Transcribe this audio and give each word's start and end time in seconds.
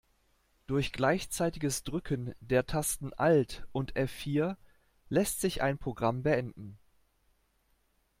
Durch 0.65 0.93
gleichzeitiges 0.93 1.83
Drücken 1.83 2.33
der 2.39 2.65
Tasten 2.65 3.13
Alt 3.13 3.67
und 3.71 3.95
F-vier 3.95 4.57
lässt 5.09 5.39
sich 5.41 5.61
ein 5.61 5.77
Programm 5.77 6.23
beenden. 6.23 6.79